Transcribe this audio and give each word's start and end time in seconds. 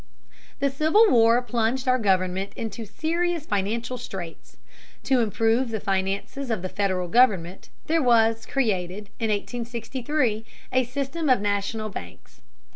The 0.57 0.71
Civil 0.71 1.05
War 1.11 1.43
plunged 1.43 1.87
our 1.87 1.99
government 1.99 2.53
into 2.55 2.85
serious 2.87 3.45
financial 3.45 3.99
straits. 3.99 4.57
To 5.03 5.19
improve 5.21 5.69
the 5.69 5.79
finances 5.79 6.49
of 6.49 6.63
the 6.63 6.69
Federal 6.69 7.07
government 7.07 7.69
there 7.85 8.01
was 8.01 8.47
created, 8.47 9.11
in 9.19 9.29
1863, 9.29 10.43
a 10.73 10.85
system 10.85 11.29
of 11.29 11.39
national 11.39 11.89
banks. 11.89 12.41